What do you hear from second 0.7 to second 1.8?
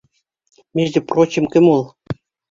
Между прочим, кем